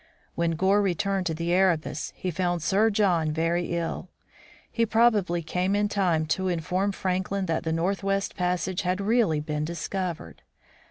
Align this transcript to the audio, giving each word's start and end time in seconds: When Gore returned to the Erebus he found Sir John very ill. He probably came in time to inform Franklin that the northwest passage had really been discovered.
When 0.33 0.53
Gore 0.53 0.81
returned 0.81 1.27
to 1.27 1.35
the 1.35 1.53
Erebus 1.53 2.11
he 2.15 2.31
found 2.31 2.63
Sir 2.63 2.89
John 2.89 3.31
very 3.31 3.77
ill. 3.77 4.09
He 4.71 4.83
probably 4.83 5.43
came 5.43 5.75
in 5.75 5.89
time 5.89 6.25
to 6.25 6.47
inform 6.47 6.91
Franklin 6.91 7.45
that 7.45 7.65
the 7.65 7.71
northwest 7.71 8.35
passage 8.35 8.81
had 8.81 8.99
really 8.99 9.39
been 9.41 9.63
discovered. 9.63 10.41